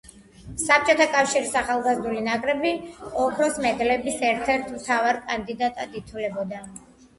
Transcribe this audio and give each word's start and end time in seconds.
საბჭოთა 0.61 1.05
კავშირის 1.15 1.53
ახალგაზრდული 1.61 2.23
ნაკრები 2.29 2.73
ოქროს 3.27 3.61
მედლების 3.67 4.19
ერთ-ერთ 4.33 4.75
მთავარ 4.81 5.23
კანდიდატად 5.31 5.97
ითვლებოდა. 6.03 6.67